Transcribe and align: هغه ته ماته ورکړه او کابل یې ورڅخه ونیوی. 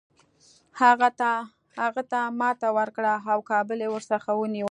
هغه 1.79 2.03
ته 2.13 2.19
ماته 2.39 2.67
ورکړه 2.77 3.13
او 3.31 3.39
کابل 3.51 3.77
یې 3.83 3.89
ورڅخه 3.91 4.31
ونیوی. 4.35 4.59